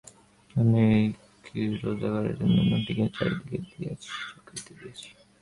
[0.55, 0.83] আমি
[1.45, 3.57] কি রোজগারের জন্য নোটোকে চাকরিতে
[3.71, 5.09] দিয়াছি?